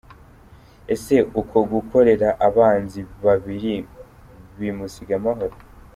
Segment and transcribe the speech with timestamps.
[0.93, 3.73] Ese uku gukorera abanzi babiri
[4.59, 5.55] bimusiga amahoro?.